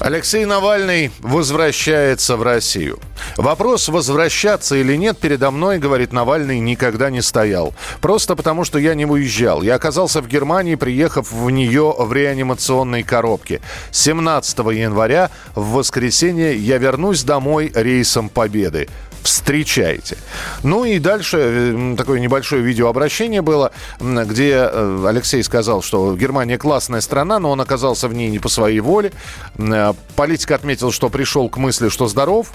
Алексей 0.00 0.46
Навальный 0.46 1.10
возвращается 1.18 2.38
в 2.38 2.42
Россию. 2.42 2.98
Вопрос, 3.36 3.90
возвращаться 3.90 4.76
или 4.76 4.96
нет, 4.96 5.18
передо 5.18 5.50
мной, 5.50 5.78
говорит 5.78 6.14
Навальный, 6.14 6.58
никогда 6.58 7.10
не 7.10 7.20
стоял. 7.20 7.74
Просто 8.00 8.34
потому, 8.34 8.64
что 8.64 8.78
я 8.78 8.94
не 8.94 9.04
уезжал. 9.04 9.60
Я 9.60 9.74
оказался 9.74 10.22
в 10.22 10.26
Германии, 10.26 10.74
приехав 10.74 11.30
в 11.30 11.50
нее 11.50 11.94
в 11.98 12.12
реанимационной 12.14 13.02
коробке. 13.02 13.60
17 13.90 14.58
января, 14.72 15.30
в 15.54 15.72
воскресенье, 15.72 16.56
я 16.56 16.78
вернусь 16.78 17.22
домой 17.22 17.70
рейсом 17.74 18.30
Победы 18.30 18.88
встречаете. 19.22 20.16
Ну 20.62 20.84
и 20.84 20.98
дальше 20.98 21.38
э, 21.40 21.94
такое 21.96 22.20
небольшое 22.20 22.62
видеообращение 22.62 23.42
было, 23.42 23.72
где 24.00 24.68
э, 24.70 25.04
Алексей 25.06 25.42
сказал, 25.42 25.82
что 25.82 26.16
Германия 26.16 26.58
классная 26.58 27.00
страна, 27.00 27.38
но 27.38 27.50
он 27.50 27.60
оказался 27.60 28.08
в 28.08 28.14
ней 28.14 28.30
не 28.30 28.38
по 28.38 28.48
своей 28.48 28.80
воле. 28.80 29.12
Э, 29.58 29.92
Политик 30.16 30.50
отметил, 30.50 30.92
что 30.92 31.08
пришел 31.08 31.48
к 31.48 31.56
мысли, 31.56 31.88
что 31.88 32.06
здоров, 32.06 32.48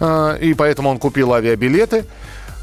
и 0.00 0.54
поэтому 0.56 0.90
он 0.90 0.98
купил 0.98 1.32
авиабилеты. 1.32 2.04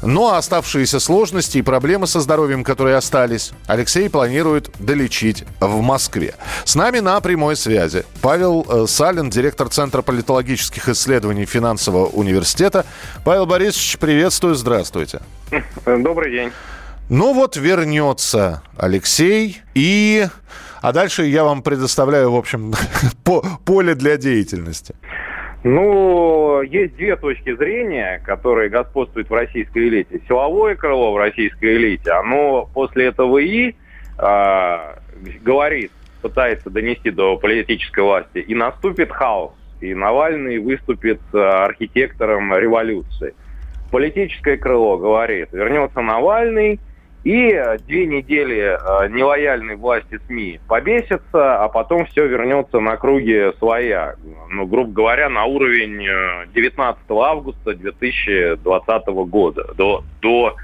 Ну 0.02 0.28
а 0.28 0.38
оставшиеся 0.38 0.98
сложности 0.98 1.58
и 1.58 1.62
проблемы 1.62 2.06
со 2.06 2.20
здоровьем, 2.20 2.64
которые 2.64 2.96
остались, 2.96 3.52
Алексей 3.66 4.08
планирует 4.08 4.70
долечить 4.78 5.44
в 5.60 5.80
Москве. 5.82 6.34
С 6.64 6.74
нами 6.74 7.00
на 7.00 7.20
прямой 7.20 7.54
связи 7.56 8.04
Павел 8.22 8.64
э, 8.68 8.86
Салин, 8.86 9.28
директор 9.28 9.68
Центра 9.68 10.00
политологических 10.00 10.88
исследований 10.88 11.44
финансового 11.44 12.06
университета. 12.06 12.86
Павел 13.24 13.44
Борисович, 13.44 13.98
приветствую, 13.98 14.54
здравствуйте. 14.54 15.20
Добрый 15.84 16.30
день. 16.32 16.52
Ну 17.10 17.34
вот 17.34 17.56
вернется 17.56 18.62
Алексей 18.78 19.60
и... 19.74 20.26
А 20.80 20.92
дальше 20.92 21.24
я 21.26 21.44
вам 21.44 21.62
предоставляю, 21.62 22.32
в 22.32 22.36
общем, 22.36 22.72
по- 23.24 23.44
поле 23.66 23.94
для 23.94 24.16
деятельности. 24.16 24.94
Ну, 25.62 26.62
есть 26.62 26.96
две 26.96 27.16
точки 27.16 27.54
зрения, 27.54 28.22
которые 28.24 28.70
господствуют 28.70 29.28
в 29.28 29.34
российской 29.34 29.88
элите. 29.88 30.20
Силовое 30.26 30.74
крыло 30.74 31.12
в 31.12 31.18
российской 31.18 31.76
элите, 31.76 32.12
оно 32.12 32.68
после 32.72 33.06
этого 33.06 33.38
и 33.38 33.74
а, 34.16 34.96
говорит, 35.42 35.92
пытается 36.22 36.70
донести 36.70 37.10
до 37.10 37.36
политической 37.36 38.00
власти, 38.00 38.38
и 38.38 38.54
наступит 38.54 39.10
хаос, 39.10 39.52
и 39.82 39.94
Навальный 39.94 40.58
выступит 40.58 41.20
а, 41.34 41.66
архитектором 41.66 42.56
революции. 42.56 43.34
Политическое 43.90 44.56
крыло 44.56 44.96
говорит, 44.96 45.48
вернется 45.52 46.00
Навальный, 46.00 46.80
и 47.24 47.50
э, 47.52 47.76
две 47.86 48.06
недели 48.06 48.58
э, 48.58 49.08
нелояльной 49.08 49.76
власти 49.76 50.18
СМИ 50.26 50.60
побесятся, 50.66 51.62
а 51.62 51.68
потом 51.68 52.06
все 52.06 52.26
вернется 52.26 52.80
на 52.80 52.96
круги 52.96 53.52
своя. 53.58 54.14
Ну, 54.48 54.66
грубо 54.66 54.90
говоря, 54.90 55.28
на 55.28 55.44
уровень 55.44 56.06
э, 56.06 56.46
19 56.54 57.02
августа 57.10 57.74
2020 57.74 59.06
года, 59.28 59.74
до, 59.76 60.02
до 60.22 60.56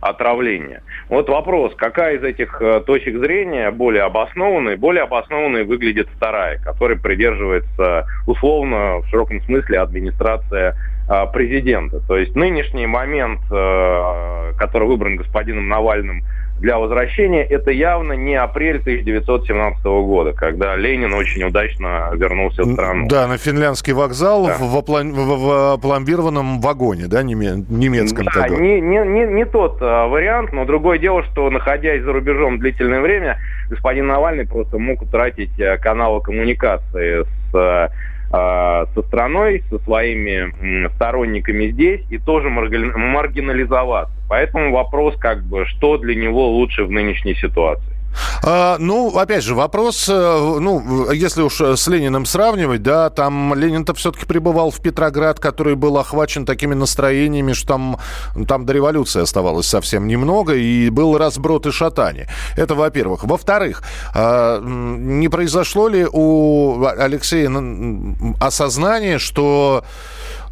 отравления. 0.00 0.82
Вот 1.08 1.28
вопрос, 1.28 1.74
какая 1.74 2.16
из 2.16 2.22
этих 2.22 2.62
э, 2.62 2.80
точек 2.86 3.18
зрения 3.18 3.70
более 3.72 4.04
обоснованной? 4.04 4.76
Более 4.76 5.02
обоснованной 5.04 5.64
выглядит 5.64 6.08
вторая, 6.14 6.58
которой 6.58 6.98
придерживается 6.98 8.06
условно, 8.26 8.98
в 8.98 9.08
широком 9.08 9.40
смысле, 9.42 9.80
администрация 9.80 10.70
э, 10.70 10.93
президента. 11.26 12.00
То 12.00 12.16
есть 12.16 12.34
нынешний 12.34 12.86
момент, 12.86 13.40
э, 13.50 14.52
который 14.58 14.88
выбран 14.88 15.16
господином 15.16 15.68
Навальным 15.68 16.22
для 16.60 16.78
возвращения, 16.78 17.42
это 17.42 17.72
явно 17.72 18.12
не 18.12 18.36
апрель 18.36 18.78
1917 18.78 19.84
года, 19.84 20.32
когда 20.32 20.76
Ленин 20.76 21.12
очень 21.12 21.42
удачно 21.44 22.10
вернулся 22.14 22.62
в 22.62 22.72
страну. 22.72 23.08
Да, 23.08 23.26
на 23.26 23.36
финляндский 23.38 23.92
вокзал 23.92 24.46
Да. 24.46 24.54
в, 24.54 24.60
в 24.60 24.76
оплом- 24.78 25.12
в- 25.12 25.38
в 25.40 25.72
опломбированном 25.74 26.60
вагоне, 26.60 27.06
да, 27.08 27.22
неме- 27.22 27.64
немецком 27.68 28.26
Да, 28.34 28.48
не, 28.48 28.80
не, 28.80 28.98
не, 29.04 29.26
не 29.26 29.44
тот 29.44 29.78
а, 29.82 30.06
вариант, 30.06 30.52
но 30.52 30.64
другое 30.64 30.98
дело, 30.98 31.24
что 31.24 31.50
находясь 31.50 32.02
за 32.02 32.12
рубежом 32.12 32.58
длительное 32.60 33.00
время, 33.00 33.38
господин 33.68 34.06
Навальный 34.06 34.46
просто 34.46 34.78
мог 34.78 35.02
утратить 35.02 35.50
каналы 35.82 36.20
коммуникации 36.22 37.24
с, 37.52 37.90
со 38.34 39.02
страной, 39.06 39.62
со 39.70 39.78
своими 39.80 40.88
сторонниками 40.96 41.68
здесь 41.68 42.00
и 42.10 42.18
тоже 42.18 42.48
маргинализоваться. 42.48 44.14
Поэтому 44.28 44.72
вопрос, 44.72 45.14
как 45.18 45.44
бы, 45.44 45.66
что 45.66 45.98
для 45.98 46.14
него 46.14 46.48
лучше 46.48 46.84
в 46.84 46.90
нынешней 46.90 47.34
ситуации. 47.34 47.94
А, 48.42 48.76
ну, 48.78 49.16
опять 49.16 49.42
же, 49.42 49.54
вопрос, 49.54 50.08
э, 50.08 50.12
ну, 50.60 51.10
если 51.12 51.42
уж 51.42 51.60
с 51.60 51.86
Лениным 51.86 52.26
сравнивать, 52.26 52.82
да, 52.82 53.10
там 53.10 53.54
Ленин-то 53.54 53.94
все-таки 53.94 54.26
пребывал 54.26 54.70
в 54.70 54.80
Петроград, 54.80 55.40
который 55.40 55.74
был 55.74 55.98
охвачен 55.98 56.44
такими 56.44 56.74
настроениями, 56.74 57.52
что 57.52 57.68
там, 57.68 57.98
там 58.46 58.66
до 58.66 58.72
революции 58.72 59.22
оставалось 59.22 59.66
совсем 59.66 60.06
немного, 60.06 60.54
и 60.54 60.90
был 60.90 61.16
разброд 61.18 61.66
и 61.66 61.70
шатание. 61.70 62.28
Это 62.56 62.74
во-первых. 62.74 63.24
Во-вторых, 63.24 63.82
а, 64.14 64.60
не 64.60 65.28
произошло 65.28 65.88
ли 65.88 66.06
у 66.10 66.84
Алексея 66.84 67.50
осознание, 68.40 69.18
что 69.18 69.84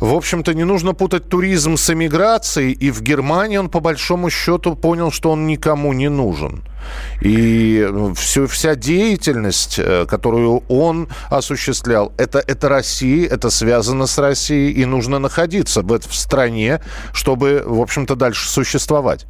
в 0.01 0.15
общем-то, 0.15 0.53
не 0.53 0.65
нужно 0.65 0.95
путать 0.95 1.29
туризм 1.29 1.77
с 1.77 1.89
эмиграцией, 1.89 2.73
и 2.73 2.91
в 2.91 3.03
Германии 3.03 3.59
он, 3.59 3.69
по 3.69 3.79
большому 3.79 4.31
счету, 4.31 4.75
понял, 4.75 5.13
что 5.13 5.31
он 5.31 5.47
никому 5.47 5.93
не 5.93 6.09
нужен. 6.09 6.65
И 7.21 7.87
всю, 8.17 8.47
вся 8.47 8.75
деятельность, 8.75 9.79
э, 9.79 10.07
которую 10.07 10.63
он 10.69 11.09
осуществлял, 11.31 12.13
это, 12.19 12.39
это 12.47 12.69
Россия, 12.69 13.29
это 13.29 13.51
связано 13.51 14.07
с 14.07 14.19
Россией, 14.19 14.73
и 14.73 14.85
нужно 14.85 15.19
находиться 15.19 15.83
в, 15.83 15.99
в 15.99 16.15
стране, 16.15 16.81
чтобы, 17.13 17.63
в 17.65 17.81
общем-то, 17.81 18.17
дальше 18.17 18.49
существовать. 18.49 19.27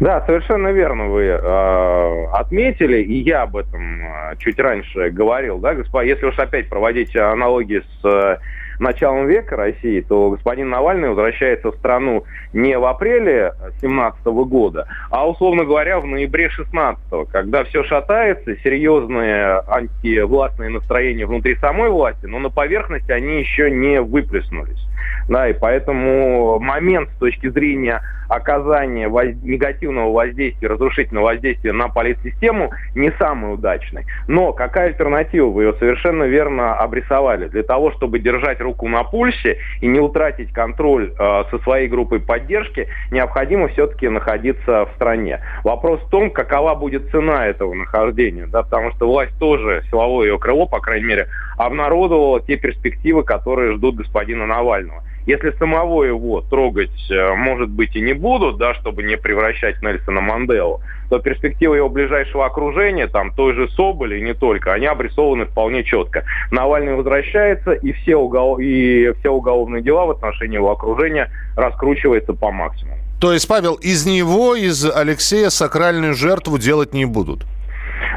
Да, 0.00 0.24
совершенно 0.26 0.68
верно 0.68 1.06
вы 1.06 1.24
э, 1.24 2.26
отметили, 2.32 2.98
и 3.02 3.20
я 3.22 3.42
об 3.42 3.56
этом 3.56 4.00
э, 4.00 4.36
чуть 4.38 4.58
раньше 4.60 5.10
говорил, 5.10 5.58
да, 5.58 5.74
господа, 5.74 6.04
если 6.04 6.26
уж 6.26 6.38
опять 6.38 6.68
проводить 6.68 7.16
аналогии 7.16 7.82
с 8.00 8.04
э, 8.04 8.36
началом 8.80 9.26
века 9.26 9.56
России, 9.56 10.00
то 10.00 10.30
господин 10.30 10.70
Навальный 10.70 11.08
возвращается 11.08 11.70
в 11.70 11.76
страну 11.76 12.24
не 12.52 12.78
в 12.78 12.84
апреле 12.84 13.52
2017 13.80 14.26
года, 14.44 14.86
а, 15.10 15.28
условно 15.28 15.64
говоря, 15.64 16.00
в 16.00 16.06
ноябре 16.06 16.48
16 16.48 17.26
когда 17.30 17.64
все 17.64 17.84
шатается, 17.84 18.56
серьезные 18.62 19.62
антивластные 19.66 20.70
настроения 20.70 21.26
внутри 21.26 21.56
самой 21.56 21.90
власти, 21.90 22.26
но 22.26 22.38
на 22.38 22.50
поверхности 22.50 23.10
они 23.12 23.40
еще 23.40 23.70
не 23.70 24.00
выплеснулись. 24.00 24.84
Да, 25.28 25.48
и 25.48 25.52
поэтому 25.52 26.58
момент 26.58 27.10
с 27.14 27.18
точки 27.18 27.48
зрения 27.48 28.02
оказания 28.28 29.08
воз- 29.08 29.36
негативного 29.42 30.12
воздействия, 30.12 30.68
разрушительного 30.68 31.26
воздействия 31.26 31.72
на 31.72 31.88
политсистему 31.88 32.72
не 32.94 33.10
самый 33.12 33.54
удачный. 33.54 34.06
Но 34.26 34.52
какая 34.52 34.88
альтернатива? 34.88 35.46
Вы 35.48 35.64
ее 35.64 35.74
совершенно 35.74 36.24
верно 36.24 36.74
обрисовали. 36.74 37.48
Для 37.48 37.62
того, 37.62 37.90
чтобы 37.92 38.18
держать 38.18 38.60
руку 38.68 38.88
на 38.88 39.02
пульсе 39.02 39.58
и 39.80 39.86
не 39.86 39.98
утратить 40.00 40.52
контроль 40.52 41.12
э, 41.18 41.42
со 41.50 41.58
своей 41.60 41.88
группой 41.88 42.20
поддержки, 42.20 42.88
необходимо 43.10 43.68
все-таки 43.68 44.08
находиться 44.08 44.84
в 44.86 44.90
стране. 44.94 45.40
Вопрос 45.64 46.00
в 46.02 46.10
том, 46.10 46.30
какова 46.30 46.74
будет 46.74 47.10
цена 47.10 47.46
этого 47.46 47.74
нахождения. 47.74 48.46
Да, 48.46 48.62
потому 48.62 48.92
что 48.92 49.08
власть 49.08 49.36
тоже, 49.38 49.82
силовое 49.90 50.28
ее 50.28 50.38
крыло, 50.38 50.66
по 50.66 50.80
крайней 50.80 51.06
мере, 51.06 51.28
обнародовала 51.56 52.40
те 52.40 52.56
перспективы, 52.56 53.24
которые 53.24 53.76
ждут 53.76 53.96
господина 53.96 54.46
Навального. 54.46 55.02
Если 55.28 55.50
самого 55.58 56.04
его 56.04 56.40
трогать, 56.40 57.10
э, 57.10 57.34
может 57.34 57.68
быть, 57.68 57.94
и 57.94 58.00
не 58.00 58.14
будут, 58.14 58.56
да, 58.56 58.72
чтобы 58.72 59.02
не 59.02 59.18
превращать 59.18 59.82
Нельсона 59.82 60.22
Манделу, 60.22 60.80
то 61.10 61.18
перспективы 61.18 61.76
его 61.76 61.90
ближайшего 61.90 62.46
окружения, 62.46 63.08
там, 63.08 63.34
той 63.34 63.52
же 63.52 63.68
Соболи 63.72 64.16
и 64.18 64.22
не 64.22 64.32
только, 64.32 64.72
они 64.72 64.86
обрисованы 64.86 65.44
вполне 65.44 65.84
четко. 65.84 66.24
Навальный 66.50 66.94
возвращается, 66.94 67.72
и 67.72 67.92
все, 67.92 68.16
угол... 68.16 68.56
и 68.58 69.12
все 69.20 69.28
уголовные 69.28 69.82
дела 69.82 70.06
в 70.06 70.12
отношении 70.12 70.56
его 70.56 70.72
окружения 70.72 71.30
раскручиваются 71.56 72.32
по 72.32 72.50
максимуму. 72.50 72.96
То 73.20 73.34
есть, 73.34 73.46
Павел, 73.46 73.74
из 73.74 74.06
него, 74.06 74.54
из 74.54 74.90
Алексея 74.90 75.50
сакральную 75.50 76.14
жертву 76.14 76.56
делать 76.56 76.94
не 76.94 77.04
будут? 77.04 77.44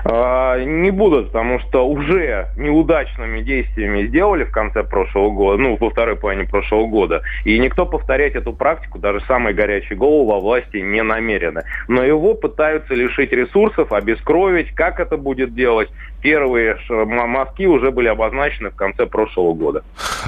А, 0.04 0.60
не 0.60 0.92
будут, 0.92 1.28
потому 1.28 1.60
что 1.60 1.88
уже 1.88 2.48
неудачными 2.58 3.42
действиями 3.42 4.08
сделали 4.08 4.44
в 4.44 4.52
конце 4.52 4.84
прошлого 4.84 5.32
года, 5.32 5.62
ну, 5.62 5.78
во 5.80 5.90
второй 5.90 6.16
половине 6.16 6.48
прошлого 6.48 6.88
года. 6.88 7.22
И 7.46 7.58
никто 7.60 7.86
повторять 7.86 8.36
эту 8.36 8.54
практику, 8.54 9.00
даже 9.00 9.22
самые 9.28 9.54
горячие 9.54 9.98
головы 9.98 10.32
во 10.32 10.40
власти 10.40 10.78
не 10.78 11.04
намерены. 11.04 11.64
Но 11.88 12.04
его 12.04 12.34
пытаются 12.34 12.94
лишить 12.94 13.32
ресурсов, 13.32 13.92
обескровить. 13.92 14.74
Как 14.74 15.00
это 15.00 15.18
будет 15.18 15.54
делать? 15.54 15.90
Первые 16.22 16.78
мазки 16.90 17.66
уже 17.66 17.92
были 17.92 18.08
обозначены 18.08 18.70
в 18.70 18.76
конце 18.76 19.06
прошлого 19.06 19.54
года. 19.54 19.84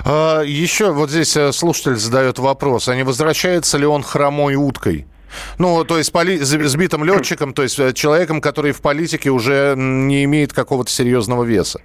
А, 0.05 0.41
еще 0.41 0.91
вот 0.91 1.09
здесь 1.09 1.35
э, 1.37 1.51
слушатель 1.51 1.95
задает 1.95 2.39
вопрос. 2.39 2.89
А 2.89 2.95
не 2.95 3.03
возвращается 3.03 3.77
ли 3.77 3.85
он 3.85 4.01
хромой 4.03 4.55
уткой? 4.55 5.05
Ну, 5.57 5.83
то 5.83 5.97
есть 5.97 6.11
поли... 6.11 6.37
сбитым 6.37 7.03
летчиком, 7.03 7.53
то 7.53 7.63
есть 7.63 7.79
э, 7.79 7.93
человеком, 7.93 8.41
который 8.41 8.71
в 8.71 8.81
политике 8.81 9.29
уже 9.29 9.75
не 9.77 10.23
имеет 10.25 10.53
какого-то 10.53 10.89
серьезного 10.89 11.43
веса. 11.43 11.81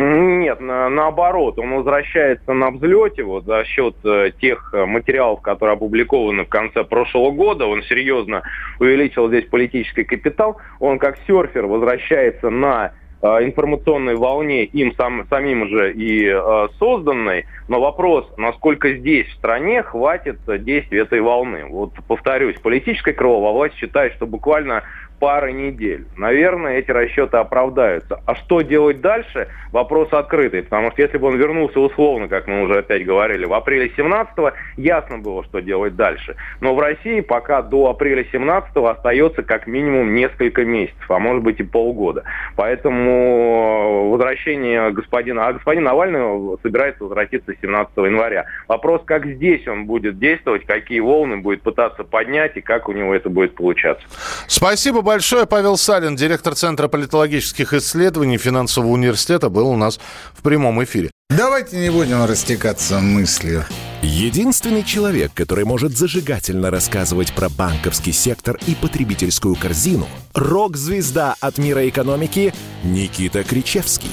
Нет, 0.00 0.60
на, 0.60 0.88
наоборот, 0.88 1.58
он 1.58 1.74
возвращается 1.74 2.52
на 2.52 2.70
взлете 2.70 3.24
вот, 3.24 3.44
за 3.46 3.64
счет 3.64 3.96
э, 4.04 4.30
тех 4.40 4.72
э, 4.72 4.86
материалов, 4.86 5.40
которые 5.42 5.74
опубликованы 5.74 6.44
в 6.44 6.48
конце 6.48 6.84
прошлого 6.84 7.32
года. 7.32 7.66
Он 7.66 7.82
серьезно 7.82 8.42
увеличил 8.78 9.28
здесь 9.28 9.46
политический 9.46 10.04
капитал. 10.04 10.58
Он 10.78 11.00
как 11.00 11.18
серфер 11.26 11.66
возвращается 11.66 12.48
на 12.48 12.92
информационной 13.22 14.14
волне, 14.14 14.64
им 14.64 14.94
сам, 14.94 15.26
самим 15.28 15.68
же 15.68 15.92
и 15.92 16.26
э, 16.26 16.68
созданной, 16.78 17.46
но 17.66 17.80
вопрос, 17.80 18.26
насколько 18.36 18.94
здесь, 18.94 19.26
в 19.28 19.34
стране, 19.34 19.82
хватит 19.82 20.38
действия 20.64 21.00
этой 21.00 21.20
волны. 21.20 21.64
Вот 21.68 21.92
повторюсь, 22.06 22.56
политическая 22.60 23.12
крыло 23.12 23.52
власть 23.52 23.74
считает, 23.76 24.14
что 24.14 24.26
буквально 24.26 24.84
пары 25.18 25.52
недель. 25.52 26.06
Наверное, 26.16 26.78
эти 26.78 26.90
расчеты 26.90 27.36
оправдаются. 27.36 28.20
А 28.26 28.34
что 28.34 28.60
делать 28.62 29.00
дальше? 29.00 29.48
Вопрос 29.72 30.12
открытый. 30.12 30.62
Потому 30.62 30.90
что 30.92 31.02
если 31.02 31.18
бы 31.18 31.28
он 31.28 31.36
вернулся 31.36 31.80
условно, 31.80 32.28
как 32.28 32.46
мы 32.46 32.62
уже 32.62 32.78
опять 32.78 33.04
говорили, 33.04 33.44
в 33.44 33.52
апреле 33.52 33.90
17-го, 33.96 34.52
ясно 34.76 35.18
было, 35.18 35.44
что 35.44 35.60
делать 35.60 35.96
дальше. 35.96 36.36
Но 36.60 36.74
в 36.74 36.80
России 36.80 37.20
пока 37.20 37.62
до 37.62 37.90
апреля 37.90 38.24
17-го 38.32 38.86
остается 38.86 39.42
как 39.42 39.66
минимум 39.66 40.14
несколько 40.14 40.64
месяцев, 40.64 41.10
а 41.10 41.18
может 41.18 41.42
быть 41.42 41.60
и 41.60 41.62
полгода. 41.62 42.24
Поэтому 42.56 44.10
возвращение 44.10 44.90
господина... 44.90 45.48
А 45.48 45.52
господин 45.52 45.84
Навальный 45.84 46.56
собирается 46.62 47.04
возвратиться 47.04 47.52
17 47.60 47.96
января. 47.96 48.46
Вопрос, 48.66 49.02
как 49.04 49.26
здесь 49.26 49.66
он 49.66 49.86
будет 49.86 50.18
действовать, 50.18 50.64
какие 50.64 51.00
волны 51.00 51.38
будет 51.38 51.62
пытаться 51.62 52.04
поднять 52.04 52.56
и 52.56 52.60
как 52.60 52.88
у 52.88 52.92
него 52.92 53.14
это 53.14 53.28
будет 53.28 53.54
получаться. 53.54 54.06
Спасибо 54.46 55.02
большое. 55.08 55.46
Павел 55.46 55.78
Салин, 55.78 56.16
директор 56.16 56.54
Центра 56.54 56.86
политологических 56.86 57.72
исследований 57.72 58.36
финансового 58.36 58.90
университета, 58.90 59.48
был 59.48 59.68
у 59.68 59.76
нас 59.76 59.98
в 60.34 60.42
прямом 60.42 60.84
эфире. 60.84 61.10
Давайте 61.30 61.78
не 61.78 61.88
будем 61.88 62.26
растекаться 62.26 62.98
мыслью. 62.98 63.64
Единственный 64.02 64.84
человек, 64.84 65.32
который 65.32 65.64
может 65.64 65.96
зажигательно 65.96 66.70
рассказывать 66.70 67.32
про 67.32 67.48
банковский 67.48 68.12
сектор 68.12 68.58
и 68.66 68.74
потребительскую 68.74 69.56
корзину– 69.56 70.06
рок-звезда 70.34 71.36
от 71.40 71.56
мира 71.56 71.88
экономики 71.88 72.52
Никита 72.82 73.44
Кричевский. 73.44 74.10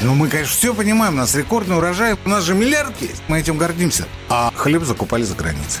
Ну, 0.00 0.14
мы, 0.14 0.26
конечно, 0.26 0.52
все 0.52 0.74
понимаем, 0.74 1.14
у 1.14 1.18
нас 1.18 1.36
рекордный 1.36 1.76
урожай, 1.76 2.16
у 2.24 2.28
нас 2.28 2.42
же 2.42 2.54
миллиард 2.54 3.00
есть, 3.00 3.22
мы 3.28 3.38
этим 3.38 3.56
гордимся. 3.56 4.04
А 4.28 4.52
хлеб 4.56 4.82
закупали 4.82 5.22
за 5.22 5.36
границей. 5.36 5.80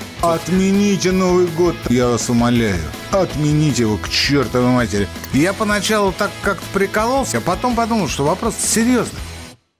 Отмените 0.21 1.11
Новый 1.11 1.47
год, 1.47 1.75
я 1.89 2.07
вас 2.07 2.29
умоляю. 2.29 2.83
Отмените 3.09 3.81
его 3.81 3.97
к 3.97 4.07
чертовой 4.07 4.69
матери. 4.69 5.07
Я 5.33 5.51
поначалу 5.51 6.11
так 6.15 6.29
как-то 6.43 6.63
прикололся, 6.73 7.39
а 7.39 7.41
потом 7.41 7.75
подумал, 7.75 8.07
что 8.07 8.25
вопрос 8.25 8.53
серьезный. 8.55 9.19